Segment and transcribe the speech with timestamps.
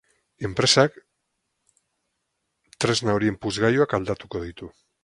[0.47, 0.97] Enpresak
[2.87, 4.75] tresna horien puzgailuak aldatuko ditu.